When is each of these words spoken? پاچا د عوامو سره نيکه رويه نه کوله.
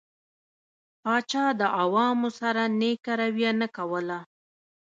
پاچا 1.01 1.45
د 1.59 1.61
عوامو 1.81 2.29
سره 2.39 2.61
نيکه 2.79 3.13
رويه 3.19 3.51
نه 3.61 3.67
کوله. 3.75 4.19